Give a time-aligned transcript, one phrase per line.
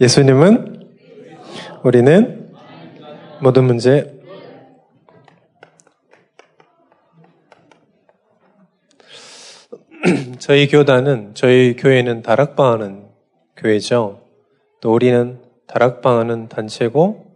[0.00, 0.88] 예수님은
[1.84, 2.52] 우리는
[3.40, 4.12] 모든 문제
[10.40, 13.04] 저희 교단은 저희 교회는 다락방하는
[13.56, 14.20] 교회죠.
[14.80, 17.26] 또 우리는 다락방하는 단체고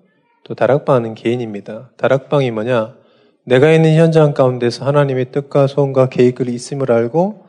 [0.42, 1.92] 또 다락방하는 개인입니다.
[1.96, 2.96] 다락방이 뭐냐?
[3.44, 7.44] 내가 있는 현장 가운데서 하나님의 뜻과 소원과 계획을 있음을 알고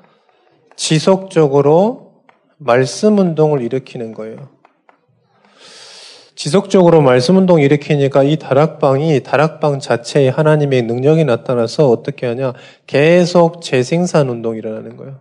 [0.75, 2.25] 지속적으로
[2.59, 4.58] 말씀 운동을 일으키는 거예요.
[6.39, 12.53] 지속적으로 말씀 운동 일으키니까 이 다락방이 다락방 자체에 하나님의 능력이 나타나서 어떻게 하냐?
[12.87, 15.19] 계속 재생산 운동이 일어나는 거예요.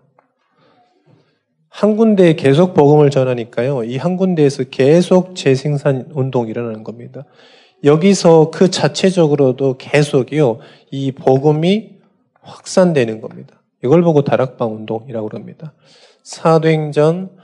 [1.70, 3.82] 한 군데에 계속 복음을 전하니까요.
[3.82, 7.24] 이 한 군데에서 계속 재생산 운동이 일어나는 겁니다.
[7.82, 10.60] 여기서 그 자체적으로도 계속이요.
[10.92, 11.96] 이 복음이
[12.42, 13.60] 확산되는 겁니다.
[13.82, 15.72] 이걸 보고 다락방 운동이라고 합니다.
[16.22, 17.37] 사도행전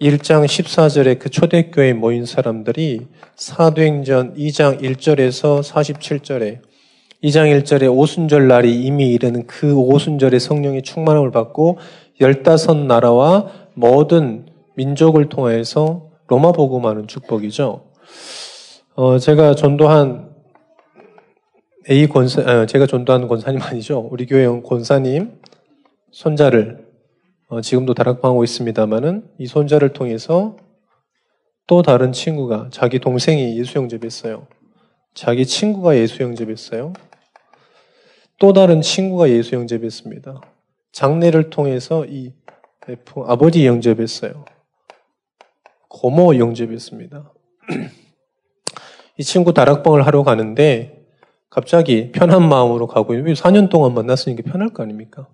[0.00, 6.58] 1장 14절에 그 초대교회에 모인 사람들이 사도행전 2장 1절에서 47절에
[7.22, 11.78] 2장 1절에 오순절 날이 이미 이르는 그 오순절에 성령의 충만함을 받고
[12.20, 17.84] 15나라와 모든 민족을 통해서 로마 복음하는 축복이죠.
[18.96, 20.30] 어, 제가 전도한
[21.90, 24.08] A 권사, 아, 제가 전도하는 권사님 아니죠.
[24.10, 25.38] 우리 교회 권사님
[26.10, 26.83] 손자를
[27.48, 30.56] 어, 지금도 다락방하고 있습니다만은 이 손자를 통해서
[31.66, 34.46] 또 다른 친구가 자기 동생이 예수 영접했어요.
[35.14, 36.92] 자기 친구가 예수 영접했어요.
[38.38, 40.40] 또 다른 친구가 예수 영접했습니다.
[40.92, 42.32] 장례를 통해서 이
[43.26, 44.44] 아버지 영접했어요.
[45.88, 47.32] 고모 영접했습니다.
[49.16, 51.06] 이 친구 다락방을 하러 가는데
[51.48, 55.28] 갑자기 편한 마음으로 가고 있는 4년 동안 만났으니까 편할 거 아닙니까?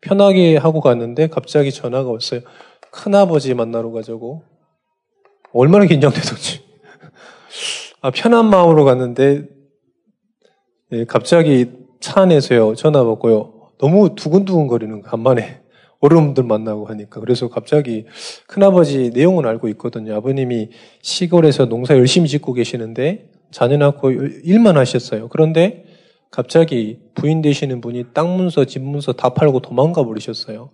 [0.00, 2.40] 편하게 하고 갔는데 갑자기 전화가 왔어요.
[2.90, 4.42] 큰아버지 만나러 가자고.
[5.52, 6.60] 얼마나 긴장되던지.
[8.02, 9.44] 아, 편한 마음으로 갔는데
[10.90, 11.66] 네, 갑자기
[12.00, 13.72] 차 안에서요 전화 받고요.
[13.78, 15.60] 너무 두근두근 거리는 간만에
[16.00, 18.06] 어른들 만나고 하니까 그래서 갑자기
[18.46, 20.14] 큰아버지 내용은 알고 있거든요.
[20.14, 20.70] 아버님이
[21.02, 25.28] 시골에서 농사 열심히 짓고 계시는데 자녀 낳고 일만 하셨어요.
[25.28, 25.84] 그런데
[26.36, 30.68] 갑자기 부인 되시는 분이 땅 문서, 집 문서 다 팔고 도망가 버리셨어요.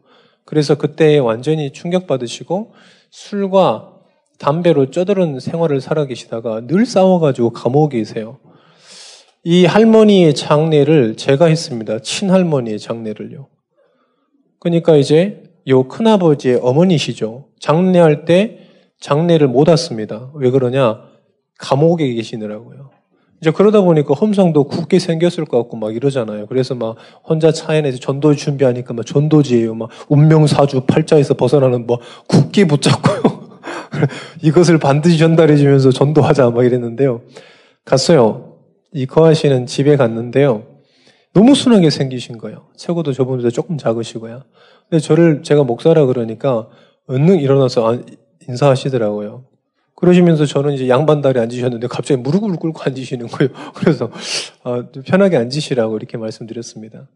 [0.45, 2.73] 그래서 그때 완전히 충격받으시고
[3.13, 3.93] 술과
[4.41, 8.41] 담배로 쩌들은 생활을 살아 계시다가 늘 싸워가지고 감옥에 계세요.
[9.45, 12.01] 이 할머니의 장례를 제가 했습니다.
[12.01, 13.47] 친할머니의 장례를요.
[14.59, 17.51] 그러니까 이제 요 큰아버지의 어머니시죠.
[17.61, 18.67] 장례할 때
[18.99, 20.33] 장례를 못 왔습니다.
[20.35, 21.05] 왜 그러냐?
[21.59, 22.92] 감옥에 계시느라고요.
[23.43, 26.47] 이제 그러다 보니까 험성도 굳게 생겼을 것 같고 막 이러잖아요.
[26.47, 26.95] 그래서 막
[27.25, 29.75] 혼자 차 안에서 전도 준비하니까 막 전도지예요.
[29.75, 31.99] 막 운명사주 팔자에서 벗어나는 뭐
[32.29, 33.43] 굳게 붙잡고요.
[34.45, 37.23] 이것을 반드시 전달해 주면서 전도하자 막 이랬는데요.
[37.85, 38.59] 갔어요.
[38.93, 40.63] 이 거하시는 집에 갔는데요.
[41.35, 42.69] 너무 순하게 생기신 거예요.
[42.77, 44.45] 최고도 저분보다 조금 작으시고요.
[44.89, 46.69] 근데 저를 제가 목사라 그러니까
[47.11, 48.03] 은능 일어나서
[48.49, 49.47] 인사하시더라고요.
[50.03, 53.51] 그러시면서 저는 이제 양반다리 앉으셨는데 갑자기 무릎을 꿇고 앉으시는 거예요.
[53.77, 54.11] 그래서
[54.65, 57.09] 어, 편하게 앉으시라고 이렇게 말씀드렸습니다.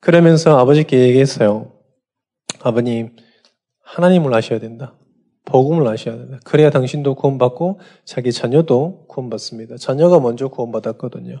[0.00, 1.70] 그러면서 아버지께 얘기했어요.
[2.60, 3.14] 아버님,
[3.84, 4.96] 하나님을 아셔야 된다.
[5.44, 6.40] 복음을 아셔야 된다.
[6.44, 9.76] 그래야 당신도 구원받고 자기 자녀도 구원받습니다.
[9.76, 11.40] 자녀가 먼저 구원받았거든요.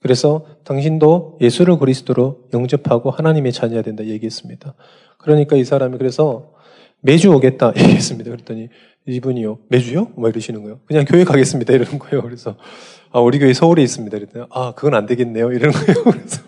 [0.00, 4.74] 그래서 당신도 예수를 그리스도로 영접하고 하나님의 자녀야 된다 얘기했습니다.
[5.18, 6.52] 그러니까 이 사람이 그래서
[7.00, 8.30] 매주 오겠다 얘기했습니다.
[8.30, 8.68] 그랬더니
[9.06, 9.58] 이분이요.
[9.68, 10.12] 매주요?
[10.16, 10.80] 뭐 이러시는 거예요.
[10.86, 11.72] 그냥 교회 가겠습니다.
[11.72, 12.22] 이러는 거예요.
[12.22, 12.56] 그래서,
[13.10, 14.16] 아, 우리 교회 서울에 있습니다.
[14.18, 15.52] 그랬더니, 아, 그건 안 되겠네요.
[15.52, 16.04] 이러는 거예요.
[16.10, 16.42] 그래서,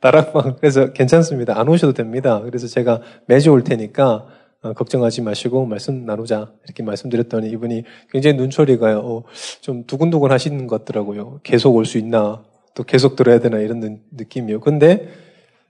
[0.00, 1.58] 다락방, 그래서 괜찮습니다.
[1.58, 2.40] 안 오셔도 됩니다.
[2.40, 4.26] 그래서 제가 매주 올 테니까,
[4.62, 6.52] 어, 걱정하지 마시고 말씀 나누자.
[6.64, 9.24] 이렇게 말씀드렸더니 이분이 굉장히 눈초리가 어,
[9.60, 11.40] 좀 두근두근 하시는 것 같더라고요.
[11.42, 12.42] 계속 올 수 있나,
[12.74, 14.60] 또 계속 들어야 되나 이런 느낌이요.
[14.60, 15.08] 근데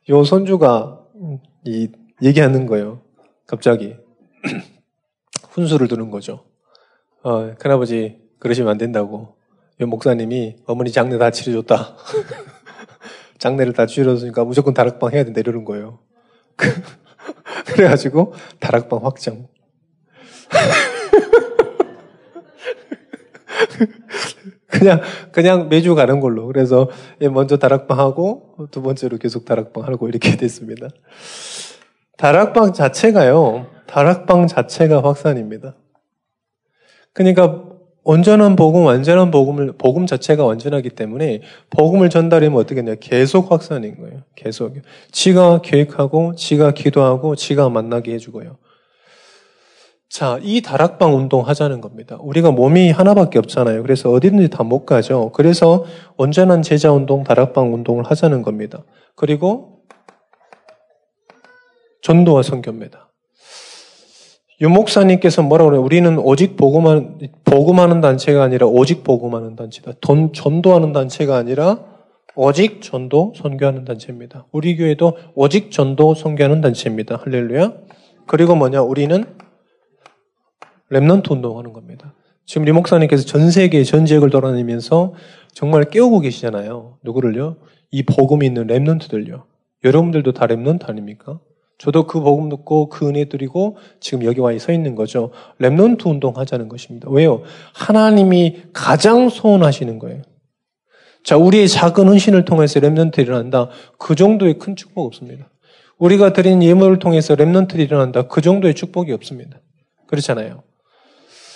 [0.08, 1.00] 요 손주가
[1.64, 1.88] 이
[2.22, 3.00] 얘기하는 거예요.
[3.46, 3.96] 갑자기.
[5.52, 6.44] 훈수를 두는 거죠.
[7.22, 9.36] 어, 큰아버지, 그러시면 안 된다고.
[9.80, 11.96] 이 목사님이 어머니 장례 다 치러줬다.
[13.38, 16.00] 장례를 다 치러줬으니까 무조건 다락방 해야 된다 이러는 거예요.
[17.66, 19.48] 그래가지고 다락방 확정.
[24.68, 25.00] 그냥
[25.32, 26.46] 그냥 매주 가는 걸로.
[26.46, 26.88] 그래서
[27.30, 30.88] 먼저 다락방 하고 두 번째로 계속 다락방 하고 이렇게 됐습니다.
[32.22, 33.66] 다락방 자체가요.
[33.88, 35.74] 다락방 자체가 확산입니다.
[37.12, 37.64] 그러니까
[38.04, 41.40] 온전한 복음, 완전한 복음을 복음 자체가 완전하기 때문에
[41.70, 42.94] 복음을 전달하면 어떻게 되냐?
[43.00, 44.20] 계속 확산인 거예요.
[44.36, 44.72] 계속.
[45.10, 48.56] 지가 계획하고, 지가 기도하고, 지가 만나게 해주고요.
[50.08, 52.18] 자, 이 다락방 운동 하자는 겁니다.
[52.20, 53.82] 우리가 몸이 하나밖에 없잖아요.
[53.82, 55.32] 그래서 어디든지 다 못 가죠.
[55.32, 55.84] 그래서
[56.16, 58.84] 온전한 제자 운동, 다락방 운동을 하자는 겁니다.
[59.16, 59.81] 그리고
[62.02, 63.08] 전도와 선교입니다.
[64.60, 65.82] 유목사님께서 뭐라고 그래요?
[65.82, 69.94] 우리는 오직 복음하는, 복음하는 단체가 아니라 오직 복음하는 단체다.
[70.00, 71.84] 돈, 전도하는 단체가 아니라
[72.36, 74.46] 오직 전도, 선교하는 단체입니다.
[74.52, 77.16] 우리 교회도 오직 전도, 선교하는 단체입니다.
[77.16, 77.72] 할렐루야.
[78.26, 78.82] 그리고 뭐냐?
[78.82, 79.24] 우리는
[80.90, 82.14] remnant 운동하는 겁니다.
[82.46, 85.14] 지금 류 목사님께서 전 세계 전 지역을 돌아다니면서
[85.52, 86.98] 정말 깨우고 계시잖아요.
[87.02, 87.56] 누구를요?
[87.90, 89.42] 이 복음이 있는 remnant들요.
[89.84, 91.40] 여러분들도 다 remnant 아닙니까?
[91.82, 95.32] 저도 그 복음 듣고 그 은혜 드리고 지금 여기 와 서 있는 거죠.
[95.58, 97.10] remnant 운동 하자는 것입니다.
[97.10, 97.42] 왜요?
[97.74, 100.22] 하나님이 가장 소원하시는 거예요.
[101.24, 103.68] 자, 우리의 작은 헌신을 통해서 remnant 일어난다.
[103.98, 105.50] 그 정도의 큰 축복 없습니다.
[105.98, 108.28] 우리가 드린 예물을 통해서 remnant 일어난다.
[108.28, 109.58] 그 정도의 축복이 없습니다.
[110.06, 110.62] 그렇잖아요.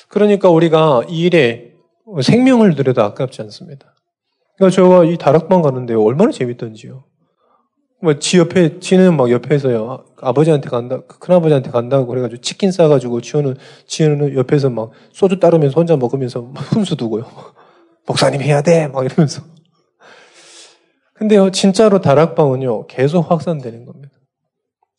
[0.09, 1.73] 그러니까 우리가 이 일에
[2.21, 3.95] 생명을 들여도 아깝지 않습니다.
[4.57, 7.05] 그러니까 제가 이 다락방 가는데 얼마나 재밌던지요.
[8.03, 10.05] 뭐, 지 옆에, 지는 막 옆에서요.
[10.21, 13.57] 아버지한테 간다, 큰 아버지한테 간다고 그래가지고 치킨 싸가지고 지호는,
[13.87, 17.25] 지호는 옆에서 막 소주 따르면서 혼자 먹으면서 훈수 두고요.
[18.07, 18.87] 목사님 해야 돼!
[18.89, 19.43] 막 이러면서.
[21.15, 24.13] 근데요, 진짜로 다락방은요, 계속 확산되는 겁니다.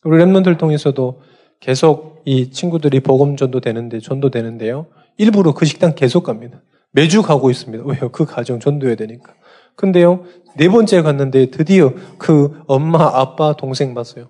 [0.04, 1.22] 우리 랩런들 통해서도
[1.60, 4.86] 계속 이 친구들이 복음 전도 되는데, 전도 되는데요.
[5.16, 6.62] 일부러 그 식당 계속 갑니다.
[6.90, 7.84] 매주 가고 있습니다.
[7.84, 8.08] 왜요?
[8.10, 9.34] 그 가정 전도해야 되니까.
[9.78, 10.24] 근데요,
[10.56, 14.28] 네 번째 갔는데 드디어 그 엄마, 아빠, 동생 봤어요.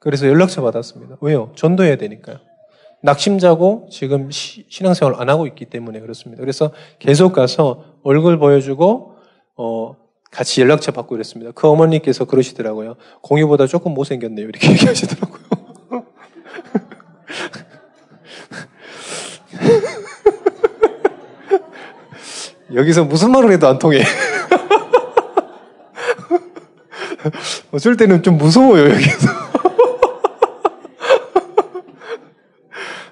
[0.00, 1.18] 그래서 연락처 받았습니다.
[1.20, 1.52] 왜요?
[1.54, 2.38] 전도해야 되니까요.
[3.04, 6.40] 낙심자고 지금 시, 신앙생활 안 하고 있기 때문에 그렇습니다.
[6.40, 9.14] 그래서 계속 가서 얼굴 보여주고,
[9.56, 9.94] 어,
[10.32, 11.52] 같이 연락처 받고 이랬습니다.
[11.52, 12.96] 그 어머니께서 그러시더라고요.
[13.20, 14.48] 공유보다 조금 못생겼네요.
[14.48, 15.42] 이렇게 얘기하시더라고요.
[22.74, 24.02] 여기서 무슨 말을 해도 안 통해.
[27.72, 29.28] 어쩔 때는 좀 무서워요, 여기서.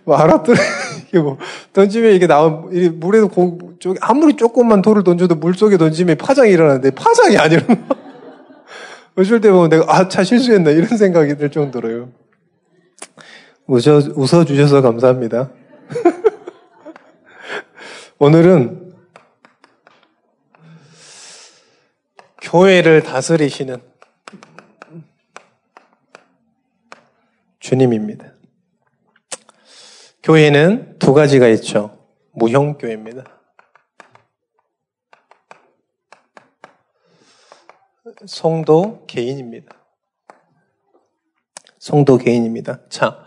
[0.05, 0.59] 뭐, 알았더니,
[1.09, 1.39] 이게 뭐,
[1.73, 6.91] 던지면 이게 나온, 물에도 공, 쪽, 아무리 조금만 돌을 던져도 물 속에 던지면 파장이 일어나는데,
[6.91, 7.77] 파장이 안 일어나.
[9.17, 12.09] 어쩔 때 보면 내가, 아, 차 실수했나, 이런 생각이 들 정도로요.
[13.67, 15.51] 웃어, 웃어주셔서 감사합니다.
[18.19, 18.91] 오늘은
[22.43, 23.90] 교회를 다스리시는
[27.61, 28.33] 주님입니다.
[30.23, 31.99] 교회는 두 가지가 있죠.
[32.33, 33.25] 무형교회입니다.
[38.27, 39.77] 성도 개인입니다.
[41.79, 42.81] 성도 개인입니다.
[42.89, 43.25] 자,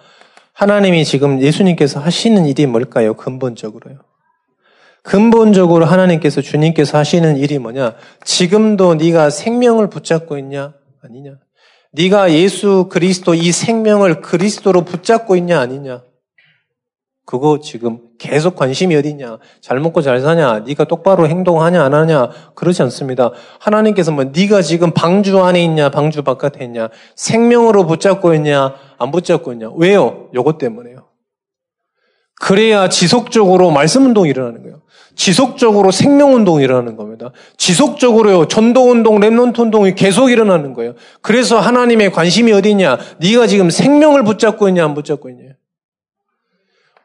[0.53, 3.15] 하나님이 지금 예수님께서 하시는 일이 뭘까요?
[3.15, 3.99] 근본적으로요.
[5.01, 7.95] 근본적으로 하나님께서 주님께서 하시는 일이 뭐냐?
[8.23, 10.73] 지금도 네가 생명을 붙잡고 있냐?
[11.01, 11.39] 아니냐?
[11.93, 16.03] 네가 예수 그리스도 이 생명을 그리스도로 붙잡고 있냐 아니냐?
[17.25, 19.37] 그거 지금 계속 관심이 어디냐?
[19.61, 20.59] 잘 먹고 잘 사냐?
[20.61, 22.31] 네가 똑바로 행동하냐 안 하냐?
[22.55, 23.31] 그러지 않습니다.
[23.59, 25.89] 하나님께서 뭐 네가 지금 방주 안에 있냐?
[25.89, 26.89] 방주 바깥에 있냐?
[27.15, 28.75] 생명으로 붙잡고 있냐?
[28.97, 29.69] 안 붙잡고 있냐?
[29.75, 30.29] 왜요?
[30.33, 31.07] 요것 때문에요.
[32.41, 34.81] 그래야 지속적으로 말씀 운동이 일어나는 거예요.
[35.15, 37.31] 지속적으로 생명 운동이 일어나는 겁니다.
[37.57, 38.47] 지속적으로요.
[38.47, 40.95] 전도 운동, remnant 운동이 계속 일어나는 거예요.
[41.21, 42.97] 그래서 하나님의 관심이 어디냐?
[43.19, 45.43] 네가 지금 생명을 붙잡고 있냐 안 붙잡고 있냐?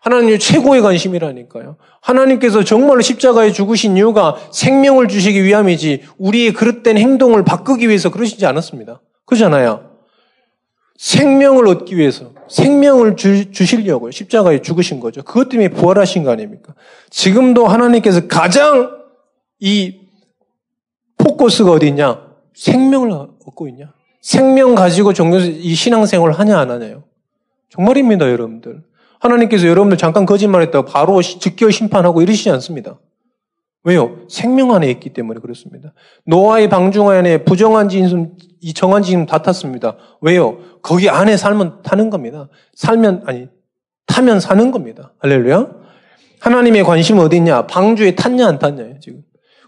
[0.00, 1.76] 하나님의 최고의 관심이라니까요.
[2.00, 9.00] 하나님께서 정말 십자가에 죽으신 이유가 생명을 주시기 위함이지 우리의 그릇된 행동을 바꾸기 위해서 그러시지 않았습니다.
[9.26, 9.87] 그렇잖아요.
[10.98, 14.10] 생명을 얻기 위해서 생명을 주, 주시려고요.
[14.10, 15.22] 십자가에 죽으신 거죠.
[15.22, 16.74] 그것 때문에 부활하신 거 아닙니까?
[17.08, 18.98] 지금도 하나님께서 가장
[19.60, 20.00] 이
[21.16, 22.26] 포커스가 어디 있냐?
[22.54, 23.92] 생명을 얻고 있냐?
[24.20, 27.04] 생명 가지고 종교 이 신앙생활을 하냐 안 하냐요?
[27.70, 28.82] 정말입니다, 여러분들.
[29.20, 32.98] 하나님께서 여러분들 잠깐 거짓말했다고 바로 즉결 심판하고 이러시지 않습니다.
[33.84, 34.18] 왜요?
[34.28, 35.94] 생명 안에 있기 때문에 그렇습니다.
[36.26, 39.96] 노아의 방중 안에 부정한 지금 이 정한 지금 다 탔습니다.
[40.20, 40.58] 왜요?
[40.82, 42.48] 거기 안에 살면 타는 겁니다.
[42.74, 43.48] 살면 아니
[44.06, 45.14] 타면 사는 겁니다.
[45.20, 45.68] 할렐루야.
[46.40, 47.66] 하나님의 관심은 어디 있냐?
[47.66, 49.22] 방주에 탔냐 안 탔냐요 지금.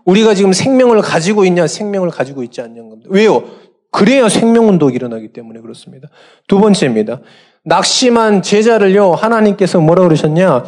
[0.04, 3.10] 우리가 지금 생명을 가지고 있냐, 생명을 가지고 있지 않냐는 겁니다.
[3.12, 3.44] 왜요?
[3.90, 6.08] 그래야 생명운동이 일어나기 때문에 그렇습니다.
[6.46, 7.20] 두 번째입니다.
[7.64, 10.64] 낙심한 제자를요, 하나님께서 뭐라 그러셨냐?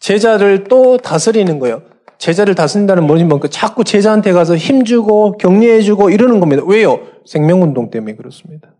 [0.00, 1.82] 제자를 또 다스리는 거예요.
[2.18, 3.24] 제자를 다스린다는 뭐지?
[3.24, 6.62] 뭐 자꾸 제자한테 가서 힘주고 격려해주고 이러는 겁니다.
[6.66, 7.00] 왜요?
[7.24, 8.74] 생명운동 때문에 그렇습니다.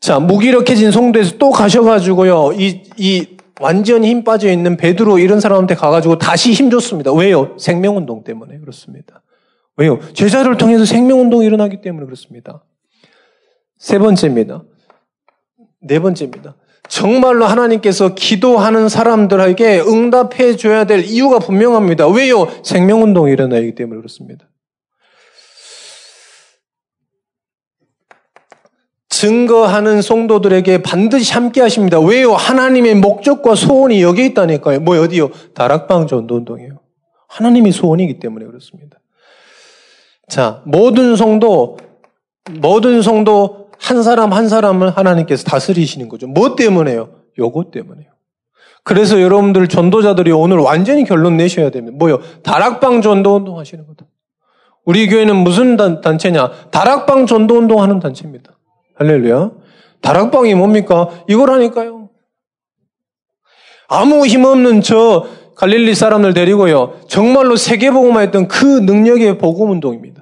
[0.00, 6.18] 자, 무기력해진 성도에서 또 가셔가지고요, 이, 이, 완전히 힘 빠져 있는 베드로 이런 사람한테 가가지고
[6.18, 7.12] 다시 힘 줬습니다.
[7.12, 7.56] 왜요?
[7.58, 9.22] 생명운동 때문에 그렇습니다.
[9.76, 9.98] 왜요?
[10.12, 12.62] 제자를 통해서 생명운동이 일어나기 때문에 그렇습니다.
[13.78, 14.62] 세 번째입니다.
[15.80, 16.56] 네 번째입니다.
[16.88, 22.08] 정말로 하나님께서 기도하는 사람들에게 응답해 줘야 될 이유가 분명합니다.
[22.08, 22.48] 왜요?
[22.62, 24.48] 생명운동이 일어나기 때문에 그렇습니다.
[29.08, 31.98] 증거하는 성도들에게 반드시 함께 하십니다.
[31.98, 32.34] 왜요?
[32.34, 34.80] 하나님의 목적과 소원이 여기 있다니까요.
[34.80, 35.30] 뭐 어디요?
[35.54, 36.80] 다락방 전도운동이에요.
[37.28, 38.98] 하나님이 소원이기 때문에 그렇습니다.
[40.28, 41.78] 자, 모든 성도,
[42.60, 46.26] 모든 성도 한 사람 한 사람을 하나님께서 다스리시는 거죠.
[46.26, 47.10] 뭐 때문에요?
[47.38, 48.06] 요것 때문에요.
[48.82, 51.96] 그래서 여러분들 전도자들이 오늘 완전히 결론 내셔야 됩니다.
[51.98, 52.20] 뭐요?
[52.42, 54.06] 다락방 전도 운동 하시는 거다.
[54.84, 56.70] 우리 교회는 무슨 단, 단체냐?
[56.70, 58.56] 다락방 전도 운동 하는 단체입니다.
[58.94, 59.50] 할렐루야.
[60.00, 61.08] 다락방이 뭡니까?
[61.28, 62.10] 이걸 하니까요.
[63.88, 67.00] 아무 힘없는 저 갈릴리 사람들 데리고요.
[67.08, 70.15] 정말로 세계복음화 했던 그 능력의 복음 운동입니다.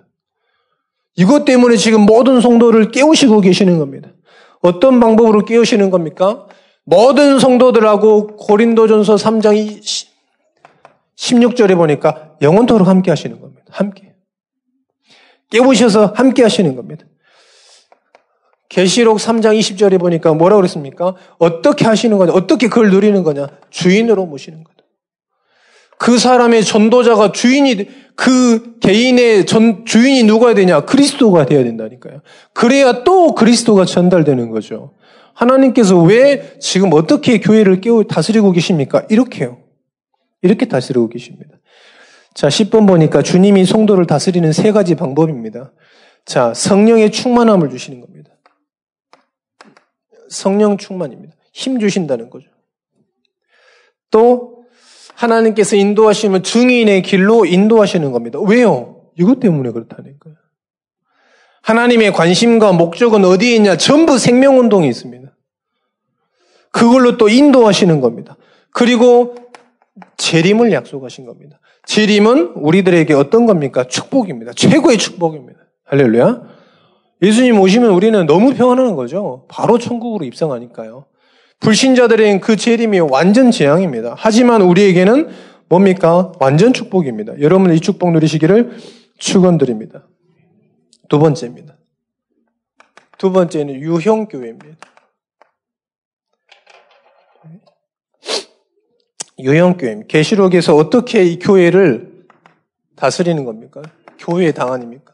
[1.17, 4.11] 이것 때문에 지금 모든 성도를 깨우시고 계시는 겁니다.
[4.61, 6.47] 어떤 방법으로 깨우시는 겁니까?
[6.85, 9.83] 모든 성도들하고 고린도전서 3장
[11.17, 13.65] 16절에 보니까 영원토록 함께 하시는 겁니다.
[13.71, 14.15] 함께.
[15.51, 17.05] 깨우셔서 함께 하시는 겁니다.
[18.69, 21.15] 계시록 3장 20절에 보니까 뭐라고 그랬습니까?
[21.39, 22.33] 어떻게 하시는 거냐?
[22.33, 23.47] 어떻게 그걸 누리는 거냐?
[23.71, 24.75] 주인으로 모시는 거다.
[25.99, 30.85] 그 사람의 전도자가 주인이 그 개인의 전 주인이 누가 되냐?
[30.85, 32.21] 그리스도가 되어야 된다니까요.
[32.53, 34.95] 그래야 또 그리스도가 전달되는 거죠.
[35.35, 39.05] 하나님께서 왜 지금 어떻게 교회를 깨우 다스리고 계십니까?
[39.11, 39.59] 이렇게요.
[40.43, 41.57] 이렇게 다스리고 계십니다.
[42.35, 45.73] 자, 10번 보니까 주님이 성도를 다스리는 세 가지 방법입니다.
[46.25, 48.31] 자, 성령의 충만함을 주시는 겁니다.
[50.29, 51.35] 성령 충만입니다.
[51.53, 52.49] 힘 주신다는 거죠.
[54.11, 54.54] 또
[55.15, 58.39] 하나님께서 인도하시면 증인의 길로 인도하시는 겁니다.
[58.41, 59.03] 왜요?
[59.19, 60.37] 이것 때문에 그렇다는 거예요.
[61.63, 63.77] 하나님의 관심과 목적은 어디에 있냐?
[63.77, 65.35] 전부 생명운동이 있습니다.
[66.71, 68.37] 그걸로 또 인도하시는 겁니다.
[68.71, 69.37] 그리고
[70.17, 71.61] 재림을 약속하신 겁니다.
[71.87, 73.85] 재림은 우리들에게 어떤 겁니까?
[73.85, 74.53] 축복입니다.
[74.55, 75.61] 최고의 축복입니다.
[75.87, 76.43] 할렐루야.
[77.23, 79.47] 예수님 오시면 우리는 너무 평안한 거죠.
[79.49, 81.07] 바로 천국으로 입성하니까요.
[81.65, 84.15] 불신자들에겐 그 재림이 완전 재앙입니다.
[84.19, 85.31] 하지만 우리에게는
[85.71, 86.31] 뭡니까?
[86.39, 87.41] 완전 축복입니다.
[87.41, 88.77] 여러분 이 축복 누리시기를
[89.17, 90.07] 축원드립니다.
[91.09, 91.75] 두 번째입니다.
[93.17, 94.77] 두 번째는 유형교회입니다.
[99.39, 100.03] 유형교회.
[100.07, 102.27] 계시록에서 어떻게 이 교회를
[102.95, 103.81] 다스리는 겁니까?
[104.19, 105.14] 교회의 당한입니까?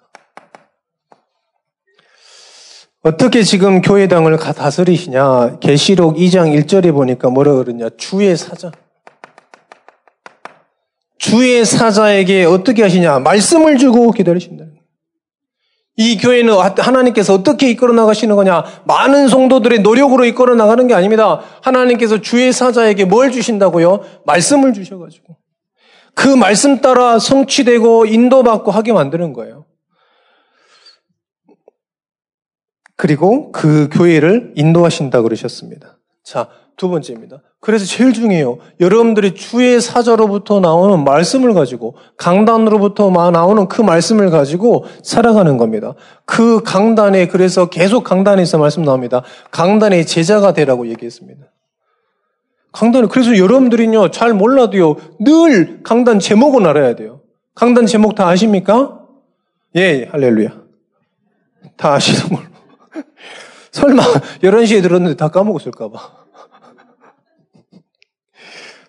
[3.02, 5.58] 어떻게 지금 교회당을 다스리시냐?
[5.60, 7.88] 계시록 2장 1절에 보니까 뭐라 그러냐?
[7.96, 8.70] 주의 사자.
[11.16, 13.20] 주의 사자에게 어떻게 하시냐?
[13.20, 14.64] 말씀을 주고 기다리신다.
[15.96, 18.64] 이 교회는 하나님께서 어떻게 이끌어 나가시는 거냐?
[18.84, 21.40] 많은 성도들의 노력으로 이끌어 나가는 게 아닙니다.
[21.62, 24.00] 하나님께서 주의 사자에게 뭘 주신다고요?
[24.26, 25.36] 말씀을 주셔가지고.
[26.14, 29.64] 그 말씀 따라 성취되고 인도받고 하게 만드는 거예요.
[33.00, 35.96] 그리고 그 교회를 인도하신다 그러셨습니다.
[36.22, 37.40] 자, 두 번째입니다.
[37.58, 38.58] 그래서 제일 중요해요.
[38.78, 45.94] 여러분들이 주의 사자로부터 나오는 말씀을 가지고 강단으로부터 나오는 그 말씀을 가지고 살아가는 겁니다.
[46.26, 49.22] 그 강단에 그래서 계속 강단에서 말씀 나옵니다.
[49.50, 51.46] 강단의 제자가 되라고 얘기했습니다.
[52.72, 57.22] 강단을 그래서 여러분들이요 잘 몰라도요 늘 강단 제목은 알아야 돼요.
[57.54, 58.98] 강단 제목 다 아십니까?
[59.76, 60.50] 예, 할렐루야.
[61.78, 62.49] 다 아시는 걸로.
[63.72, 64.02] 설마
[64.42, 65.98] 11시에 들었는데 다 까먹었을까봐.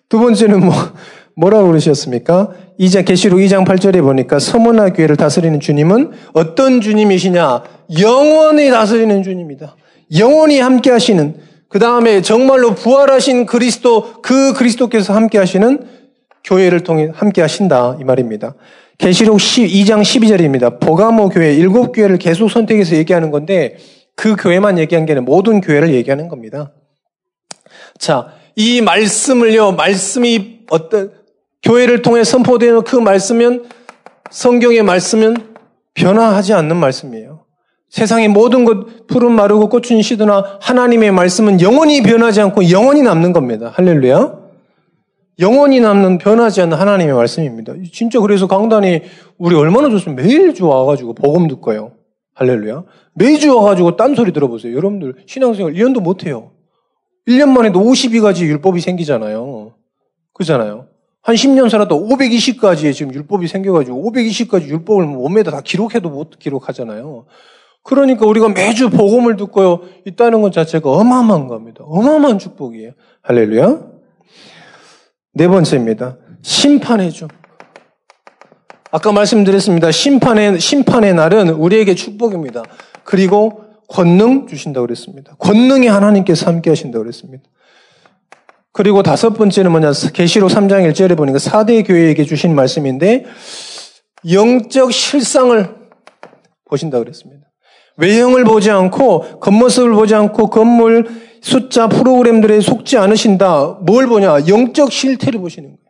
[0.08, 0.74] 두 번째는 뭐,
[1.36, 2.50] 뭐라고 그러셨습니까?
[2.78, 7.62] 이제 계시록 2장 8절에 보니까 서문화 교회를 다스리는 주님은 어떤 주님이시냐?
[8.00, 9.76] 영원히 다스리는 주님이다.
[10.18, 11.36] 영원히 함께 하시는,
[11.68, 15.86] 그 다음에 정말로 부활하신 그리스도, 그 그리스도께서 함께 하시는
[16.44, 17.96] 교회를 통해 함께 하신다.
[18.00, 18.54] 이 말입니다.
[18.98, 20.80] 계시록 2장 12절입니다.
[20.80, 23.76] 보가모 교회, 일곱 교회를 계속 선택해서 얘기하는 건데,
[24.16, 26.72] 그 교회만 얘기한 게 아니라 모든 교회를 얘기하는 겁니다.
[27.98, 31.12] 자, 이 말씀을요, 말씀이 어떤,
[31.62, 33.64] 교회를 통해 선포되는 그 말씀은
[34.30, 35.36] 성경의 말씀은
[35.94, 37.44] 변화하지 않는 말씀이에요.
[37.90, 43.70] 세상의 모든 것, 푸른 마르고 꽃은 시드나 하나님의 말씀은 영원히 변하지 않고 영원히 남는 겁니다.
[43.74, 44.40] 할렐루야.
[45.40, 47.74] 영원히 남는 변하지 않는 하나님의 말씀입니다.
[47.92, 49.02] 진짜 그래서 강단이
[49.38, 50.22] 우리 얼마나 좋습니까?
[50.22, 51.92] 매일 좋아가지고 복음 듣고요.
[52.34, 52.84] 할렐루야.
[53.14, 54.74] 매주 와가지고 딴소리 들어보세요.
[54.74, 56.52] 여러분들 신앙생활 1년도 못해요.
[57.28, 59.74] 1년 만에도 52가지 율법이 생기잖아요.
[60.32, 60.88] 그잖아요.
[61.22, 67.26] 한 10년 살았다 520가지의 지금 율법이 생겨가지고 520가지 율법을 몸에다 다 기록해도 못 기록하잖아요.
[67.84, 69.80] 그러니까 우리가 매주 복음을 듣고요.
[70.04, 71.84] 있다는 것 자체가 어마어마한 겁니다.
[71.84, 72.92] 어마어마한 축복이에요.
[73.22, 73.80] 할렐루야.
[75.34, 76.18] 네 번째입니다.
[76.42, 77.28] 심판의 주.
[78.92, 79.90] 아까 말씀드렸습니다.
[79.90, 82.62] 심판의, 심판의 날은 우리에게 축복입니다.
[83.04, 85.34] 그리고 권능 주신다고 그랬습니다.
[85.38, 87.42] 권능이 하나님께서 함께 하신다고 그랬습니다.
[88.70, 93.24] 그리고 다섯 번째는 뭐냐, 계시록 3장 1절에 보니까 4대 교회에게 주신 말씀인데,
[94.30, 95.74] 영적 실상을
[96.66, 97.46] 보신다고 그랬습니다.
[97.96, 101.06] 외형을 보지 않고, 겉모습을 보지 않고, 건물,
[101.40, 103.78] 숫자, 프로그램들에 속지 않으신다.
[103.82, 104.46] 뭘 보냐?
[104.46, 105.81] 영적 실태를 보시는 거예요.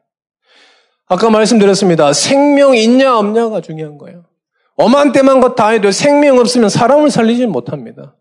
[1.13, 2.13] 아까 말씀드렸습니다.
[2.15, 4.25] 생명 있냐 없냐가 중요한 거예요.
[4.77, 8.17] 엄한 때만 것 다 해도 생명 없으면 사람을 살리지 못합니다.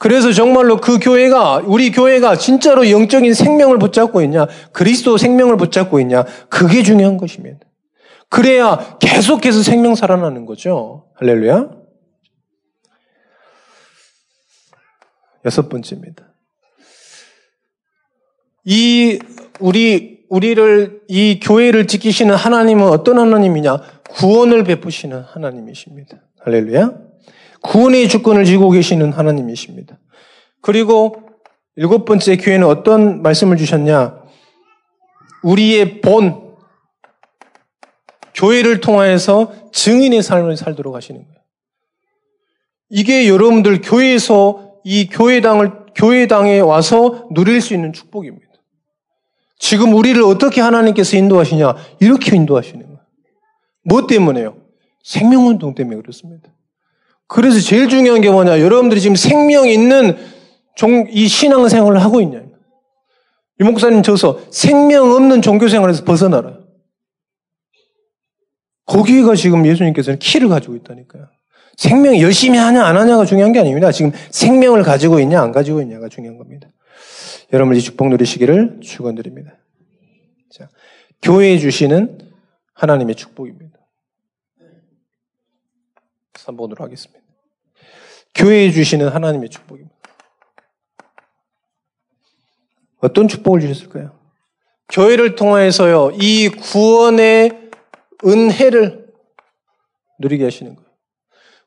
[0.00, 6.24] 그래서 정말로 그 교회가 우리 교회가 진짜로 영적인 생명을 붙잡고 있냐, 그리스도 생명을 붙잡고 있냐,
[6.48, 7.60] 그게 중요한 것입니다.
[8.28, 11.06] 그래야 계속해서 생명 살아나는 거죠.
[11.14, 11.70] 할렐루야.
[15.44, 16.34] 여섯 번째입니다.
[18.64, 19.20] 이
[19.60, 23.82] 우리 우리를 이 교회를 지키시는 하나님은 어떤 하나님이냐?
[24.12, 26.22] 구원을 베푸시는 하나님이십니다.
[26.40, 26.90] 할렐루야.
[27.60, 29.98] 구원의 주권을 쥐고 계시는 하나님이십니다.
[30.62, 31.16] 그리고
[31.76, 34.22] 일곱 번째 교회는 어떤 말씀을 주셨냐?
[35.42, 36.54] 우리의 본
[38.34, 41.38] 교회를 통하여서 증인의 삶을 살도록 하시는 거예요.
[42.88, 48.51] 이게 여러분들 교회에서 이 교회당을 교회당에 와서 누릴 수 있는 축복입니다.
[49.62, 51.76] 지금 우리를 어떻게 하나님께서 인도하시냐?
[52.00, 52.98] 이렇게 인도하시는 거예요.
[53.84, 54.56] 뭐 때문에요?
[55.04, 56.48] 생명운동 때문에 그렇습니다.
[57.28, 58.60] 그래서 제일 중요한 게 뭐냐?
[58.60, 60.16] 여러분들이 지금 생명 있는
[60.74, 62.42] 종, 이 신앙생활을 하고 있냐?
[63.60, 66.64] 이 목사님 저서 생명 없는 종교생활에서 벗어나라요.
[68.84, 71.28] 거기가 지금 예수님께서는 키를 가지고 있다니까요.
[71.76, 73.92] 생명 열심히 하냐 안 하냐가 중요한 게 아닙니다.
[73.92, 76.66] 지금 생명을 가지고 있냐 안 가지고 있냐가 중요한 겁니다.
[77.52, 79.58] 여러분 이 축복 누리시기를 축원드립니다.
[80.50, 80.68] 자,
[81.22, 82.32] 교회에 주시는
[82.74, 83.78] 하나님의 축복입니다.
[86.34, 87.22] 3번으로 하겠습니다.
[88.34, 89.94] 교회에 주시는 하나님의 축복입니다.
[92.98, 94.18] 어떤 축복을 주셨을까요?
[94.88, 97.70] 교회를 통해서요, 이 구원의
[98.24, 99.12] 은혜를
[100.20, 100.90] 누리게 하시는 거예요.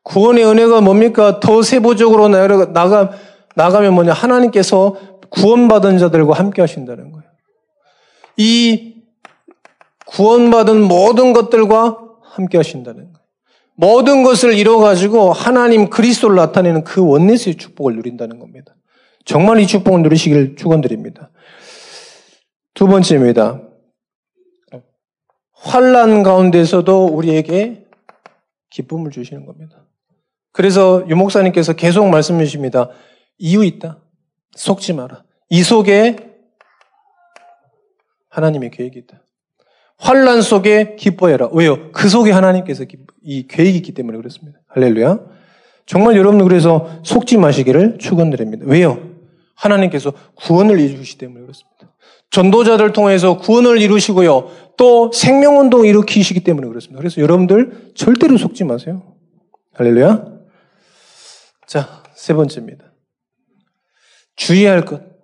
[0.03, 1.39] 구원의 은혜가 뭡니까?
[1.39, 3.11] 더 세부적으로 나가,
[3.55, 4.13] 나가면 뭐냐?
[4.13, 7.29] 하나님께서 구원받은 자들과 함께 하신다는 거예요.
[8.37, 9.03] 이
[10.07, 13.25] 구원받은 모든 것들과 함께 하신다는 거예요.
[13.75, 18.75] 모든 것을 이뤄가지고 하나님 그리스도를 나타내는 그 원내스의 축복을 누린다는 겁니다.
[19.25, 21.31] 정말 이 축복을 누리시길 축원드립니다.
[22.73, 23.61] 두 번째입니다.
[25.51, 27.85] 환란 가운데서도 우리에게
[28.69, 29.85] 기쁨을 주시는 겁니다.
[30.51, 32.89] 그래서 유목사님께서 계속 말씀해 주십니다.
[33.37, 33.99] 이유 있다.
[34.55, 35.24] 속지 마라.
[35.49, 36.17] 이 속에
[38.29, 39.21] 하나님의 계획이 있다.
[39.97, 41.49] 환란 속에 기뻐해라.
[41.53, 41.91] 왜요?
[41.91, 42.85] 그 속에 하나님께서
[43.23, 44.59] 이 계획이 있기 때문에 그렇습니다.
[44.67, 45.19] 할렐루야.
[45.85, 48.65] 정말 여러분 그래서 속지 마시기를 축원드립니다.
[48.67, 49.15] 왜요?
[49.55, 51.93] 하나님께서 구원을 이루시기 때문에 그렇습니다.
[52.31, 54.49] 전도자들 통해서 구원을 이루시고요.
[54.77, 56.99] 또 생명운동 일으키시기 때문에 그렇습니다.
[56.99, 59.15] 그래서 여러분들 절대로 속지 마세요.
[59.73, 60.25] 할렐루야.
[61.67, 62.91] 자, 세 번째입니다.
[64.35, 65.14] 주의할 것.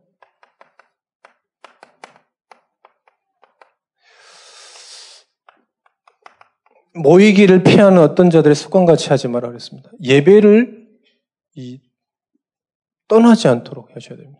[6.94, 9.90] 모이기를 피하는 어떤 자들의 습관같이 하지 마라 그랬습니다.
[10.04, 10.88] 예배를
[11.56, 11.80] 이,
[13.08, 14.40] 떠나지 않도록 하셔야 됩니다.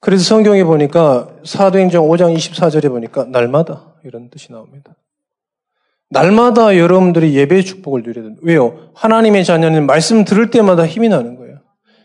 [0.00, 4.94] 그래서 성경에 보니까 사도행전 5장 24절에 보니까 날마다 이런 뜻이 나옵니다.
[6.10, 8.40] 날마다 여러분들이 예배의 축복을 누려야 된다.
[8.44, 8.90] 왜요?
[8.94, 11.60] 하나님의 자녀는 말씀 들을 때마다 힘이 나는 거예요.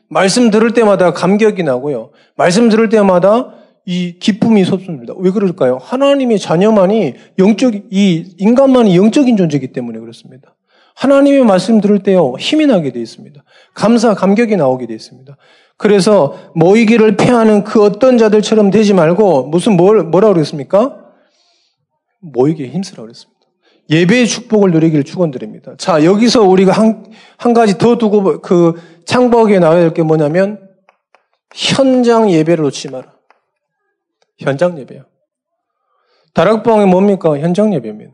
[0.09, 2.11] 말씀 들을 때마다 감격이 나고요.
[2.35, 3.53] 말씀 들을 때마다
[3.85, 5.13] 이 기쁨이 솟습니다.
[5.17, 5.77] 왜 그럴까요?
[5.81, 10.55] 하나님의 자녀만이 영적, 이 인간만이 영적인 존재이기 때문에 그렇습니다.
[10.95, 13.43] 하나님의 말씀 들을 때요, 힘이 나게 되어 있습니다.
[13.73, 15.35] 감사, 감격이 나오게 되어 있습니다.
[15.77, 20.97] 그래서 모이기를 패하는 그 어떤 자들처럼 되지 말고 무슨 뭘, 뭐라 그랬습니까?
[22.19, 23.41] 모이기에 힘쓰라 그랬습니다.
[23.89, 25.73] 예배의 축복을 누리기를 축원드립니다.
[25.77, 27.05] 자, 여기서 우리가 한,
[27.37, 30.59] 한 가지 더 두고 그 창법에 나와야 될 게 뭐냐면
[31.53, 33.11] 현장 예배를 놓지 마라.
[34.41, 35.05] 현장 예배요.
[36.33, 37.37] 다락방이 뭡니까?
[37.39, 38.13] 현장 예배입니다.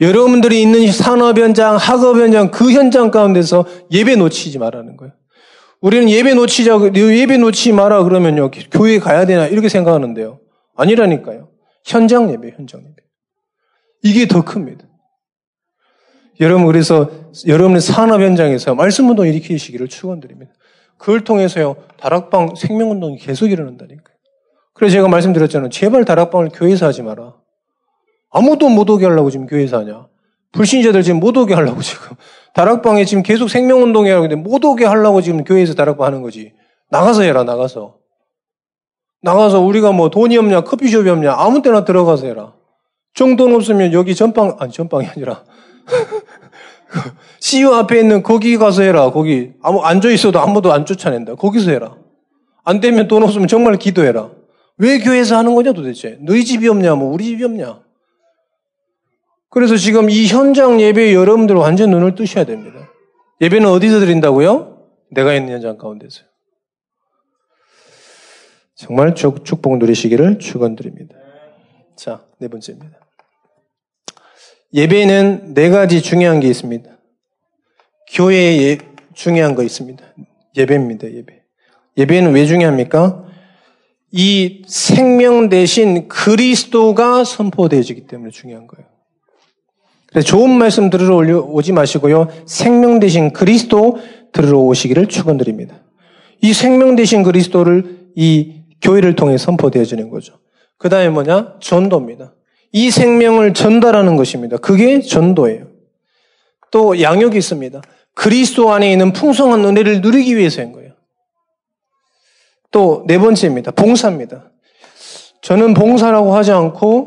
[0.00, 5.14] 여러분들이 있는 산업 현장, 학업 현장, 그 현장 가운데서 예배 놓치지 말라는 거예요.
[5.80, 8.50] 우리는 예배 놓치자, 예배 놓치지 마라 그러면요.
[8.70, 10.40] 교회 가야 되나 이렇게 생각하는데요.
[10.74, 11.50] 아니라니까요.
[11.84, 12.94] 현장 예배, 현장 예배.
[14.02, 14.86] 이게 더 큽니다.
[16.40, 17.10] 여러분, 그래서
[17.46, 20.52] 여러분의 산업 현장에서 말씀운동 일으키시기를 축원드립니다.
[20.98, 24.15] 그걸 통해서요, 다락방 생명운동이 계속 일어난다니까요.
[24.76, 25.70] 그래서 제가 말씀드렸잖아요.
[25.70, 27.34] 제발 다락방을 교회에서 하지 마라.
[28.30, 30.06] 아무도 못 오게 하려고 지금 교회에서 하냐.
[30.52, 32.16] 불신자들 지금 못 오게 하려고 지금.
[32.54, 36.52] 다락방에 지금 계속 생명운동이 하는데 못 오게 하려고 지금 교회에서 다락방 하는 거지.
[36.90, 37.96] 나가서 해라, 나가서.
[39.22, 42.52] 나가서 우리가 뭐 돈이 없냐, 커피숍이 없냐, 아무 때나 들어가서 해라.
[43.14, 45.42] 정돈 없으면 여기 전방, 아니, 전방이 아니라.
[47.40, 49.10] CU 앞에 있는 거기 가서 해라.
[49.10, 51.36] 거기 아무 앉아 있어도 아무도 안 쫓아낸다.
[51.36, 51.96] 거기서 해라.
[52.62, 54.30] 안 되면 돈 없으면 정말 기도해라.
[54.78, 56.18] 왜 교회에서 하는 거냐 도대체?
[56.20, 56.94] 너희 집이 없냐?
[56.94, 57.82] 뭐 우리 집이 없냐?
[59.48, 62.90] 그래서 지금 이 현장 예배에 여러분들 완전 눈을 뜨셔야 됩니다.
[63.40, 64.88] 예배는 어디서 드린다고요?
[65.10, 66.26] 내가 있는 현장 가운데서요.
[68.74, 71.16] 정말 축복 누리시기를 축원드립니다.
[71.96, 72.98] 자, 네 번째입니다.
[74.74, 76.90] 예배는 네 가지 중요한 게 있습니다.
[78.12, 78.78] 교회에 예,
[79.14, 80.04] 중요한 거 있습니다.
[80.56, 81.42] 예배입니다, 예배.
[81.96, 83.25] 예배는 왜 중요합니까?
[84.12, 88.88] 이 생명 대신 그리스도가 선포되어지기 때문에 중요한 거예요.
[90.08, 92.28] 그래서 좋은 말씀 들으러 오지 마시고요.
[92.46, 93.98] 생명 대신 그리스도
[94.32, 95.82] 들으러 오시기를 축원드립니다.
[96.42, 100.38] 이 생명 대신 그리스도를 이 교회를 통해 선포되어지는 거죠.
[100.78, 101.56] 그 다음에 뭐냐?
[101.60, 102.34] 전도입니다.
[102.72, 104.56] 이 생명을 전달하는 것입니다.
[104.58, 105.68] 그게 전도예요.
[106.70, 107.80] 또 양육이 있습니다.
[108.14, 110.85] 그리스도 안에 있는 풍성한 은혜를 누리기 위해서인 거예요.
[112.70, 113.70] 또 네 번째입니다.
[113.72, 114.50] 봉사입니다.
[115.42, 117.06] 저는 봉사라고 하지 않고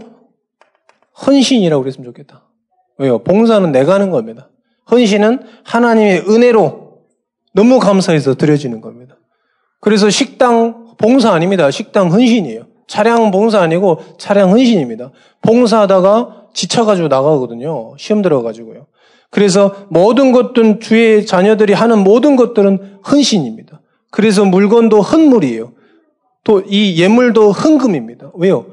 [1.25, 2.43] 헌신이라고 그랬으면 좋겠다.
[2.97, 3.19] 왜요?
[3.19, 4.49] 봉사는 내가 하는 겁니다.
[4.91, 6.99] 헌신은 하나님의 은혜로
[7.53, 9.17] 너무 감사해서 드려지는 겁니다.
[9.81, 11.69] 그래서 식당 봉사 아닙니다.
[11.71, 12.67] 식당 헌신이에요.
[12.87, 15.11] 차량 봉사 아니고 차량 헌신입니다.
[15.41, 17.95] 봉사하다가 지쳐가지고 나가거든요.
[17.97, 18.87] 시험 들어가지고요.
[19.29, 23.81] 그래서 모든 것들은 주의 자녀들이 하는 모든 것들은 헌신입니다.
[24.11, 25.73] 그래서 물건도 헌물이에요.
[26.43, 28.31] 또 이 예물도 헌금입니다.
[28.35, 28.65] 왜요?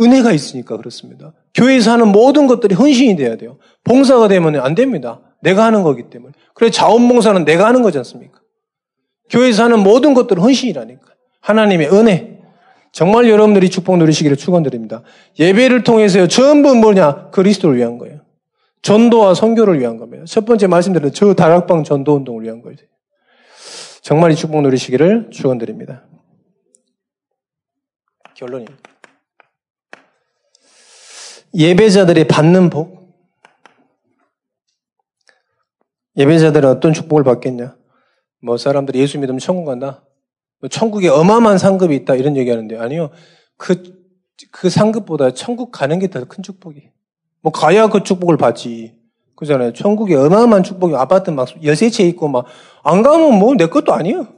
[0.00, 1.32] 은혜가 있으니까 그렇습니다.
[1.54, 3.58] 교회에서 하는 모든 것들이 헌신이 돼야 돼요.
[3.84, 5.20] 봉사가 되면 안 됩니다.
[5.42, 6.32] 내가 하는 거기 때문에.
[6.54, 8.40] 그래 자원봉사는 내가 하는 거지 않습니까?
[9.30, 11.06] 교회에서 하는 모든 것들은 헌신이라니까.
[11.40, 12.38] 하나님의 은혜.
[12.92, 15.02] 정말 여러분들이 축복 누리시기를 축원드립니다.
[15.38, 16.28] 예배를 통해서요.
[16.28, 17.30] 전부 뭐냐?
[17.30, 18.20] 그리스도를 위한 거예요.
[18.82, 20.24] 전도와 선교를 위한 겁니다.
[20.26, 22.76] 첫 번째 말씀드린 저 다락방 전도 운동을 위한 거예요.
[24.06, 26.04] 정말 이 축복 누리시기를 축원드립니다.
[28.36, 28.78] 결론입니다.
[31.52, 33.16] 예배자들이 받는 복.
[36.16, 37.76] 예배자들은 어떤 축복을 받겠냐?
[38.42, 40.04] 뭐 사람들이 예수 믿으면 천국 간다.
[40.60, 43.10] 뭐 천국에 어마어마한 상급이 있다 이런 얘기하는데 아니요.
[43.56, 44.06] 그,
[44.52, 46.92] 그 상급보다 천국 가는 게 더 큰 축복이.
[47.42, 48.96] 뭐 가야 그 축복을 받지.
[49.36, 49.72] 그잖아요.
[49.74, 52.46] 천국에 어마어마한 축복이 아파트 막 여세 채 있고 막
[52.86, 54.28] 안 가면 뭐 내 것도 아니에요.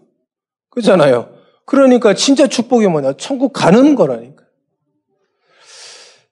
[0.71, 1.35] 그잖아요.
[1.67, 3.13] 그러니까 진짜 축복이 뭐냐?
[3.19, 4.43] 천국 가는 거라니까.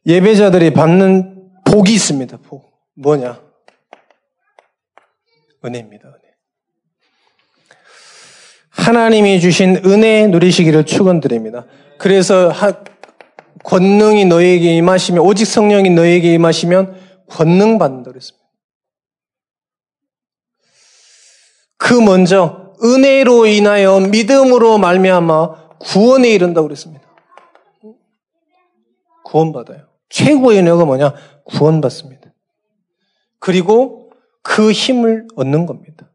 [0.07, 2.39] 예배자들이 받는 복이 있습니다.
[2.39, 2.73] 복.
[2.95, 3.39] 뭐냐?
[5.63, 6.09] 은혜입니다.
[6.09, 6.17] 은혜.
[8.71, 11.67] 하나님이 주신 은혜 누리시기를 축원드립니다.
[11.99, 12.83] 그래서 하,
[13.63, 16.97] 권능이 너에게 임하시면 오직 성령이 너에게 임하시면
[17.29, 18.46] 권능 받는다 그랬습니다.
[21.87, 27.07] 그 먼저 은혜로 인하여 믿음으로 말미암아 구원에 이른다 그랬습니다.
[29.25, 29.87] 구원받아요.
[30.09, 31.15] 최고의 은혜가 뭐냐?
[31.45, 32.33] 구원받습니다.
[33.39, 34.11] 그리고
[34.43, 36.11] 그 힘을 얻는 겁니다.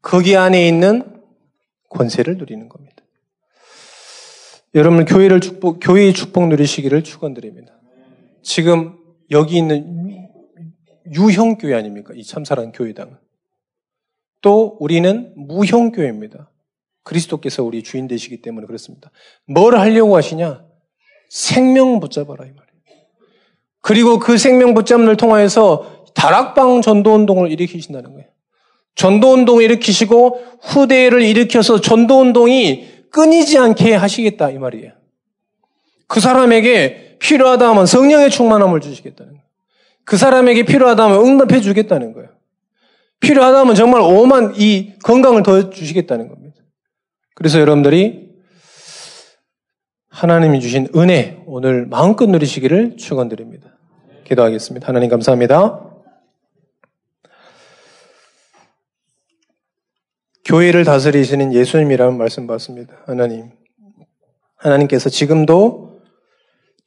[0.00, 1.20] 거기 안에 있는
[1.90, 2.96] 권세를 누리는 겁니다.
[4.74, 7.78] 여러분 교회를 축복, 교회의 축복 누리시기를 축원드립니다.
[8.42, 8.96] 지금
[9.30, 10.26] 여기 있는
[11.12, 12.14] 유형 교회 아닙니까?
[12.16, 13.25] 이 참사랑 교회당은.
[14.40, 16.50] 또 우리는 무형 교회입니다.
[17.02, 19.10] 그리스도께서 우리 주인 되시기 때문에 그렇습니다.
[19.46, 20.64] 뭘 하려고 하시냐?
[21.28, 22.66] 생명 붙잡아라 이 말이에요.
[23.80, 28.28] 그리고 그 생명 붙잡는 통하여서 다락방 전도 운동을 일으키신다는 거예요.
[28.96, 34.92] 전도 운동을 일으키시고 후대를 일으켜서 전도 운동이 끊이지 않게 하시겠다 이 말이에요.
[36.08, 39.46] 그 사람에게 필요하다 하면 성령의 충만함을 주시겠다는 거예요.
[40.04, 42.30] 그 사람에게 필요하다 하면 응답해 주겠다는 거예요.
[43.20, 46.56] 필요하다 하면 정말 오만 이 건강을 더 주시겠다는 겁니다.
[47.34, 48.26] 그래서 여러분들이
[50.08, 53.76] 하나님이 주신 은혜 오늘 마음껏 누리시기를 축원드립니다.
[54.24, 54.88] 기도하겠습니다.
[54.88, 55.82] 하나님 감사합니다.
[60.46, 62.94] 교회를 다스리시는 예수님이라는 말씀 받습니다.
[63.04, 63.50] 하나님.
[64.56, 66.00] 하나님께서 지금도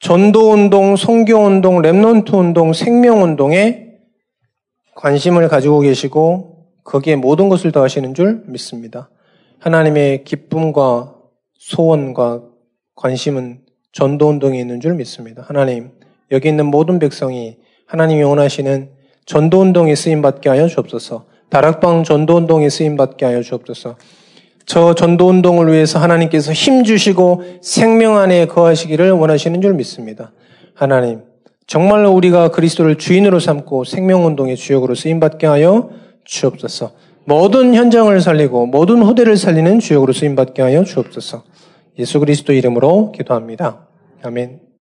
[0.00, 3.89] 전도운동, 성교운동, 랩넌트운동, 생명운동에
[4.94, 9.10] 관심을 가지고 계시고 거기에 모든 것을 더하시는 줄 믿습니다.
[9.58, 11.14] 하나님의 기쁨과
[11.58, 12.42] 소원과
[12.96, 13.60] 관심은
[13.92, 15.44] 전도 운동에 있는 줄 믿습니다.
[15.46, 15.90] 하나님,
[16.30, 18.90] 여기 있는 모든 백성이 하나님이 원하시는
[19.26, 21.26] 전도 운동에 쓰임 받게 하여 주옵소서.
[21.50, 23.96] 다락방 전도 운동에 쓰임 받게 하여 주옵소서.
[24.66, 30.32] 저 전도 운동을 위해서 하나님께서 힘 주시고 생명 안에 거하시기를 원하시는 줄 믿습니다.
[30.74, 31.22] 하나님,
[31.70, 35.90] 정말로 우리가 그리스도를 주인으로 삼고 생명운동의 주역으로 쓰임받게 하여
[36.24, 36.90] 주옵소서.
[37.26, 41.44] 모든 현장을 살리고 모든 후대를 살리는 주역으로 쓰임받게 하여 주옵소서.
[42.00, 43.86] 예수 그리스도 이름으로 기도합니다.
[44.20, 44.69] 아멘.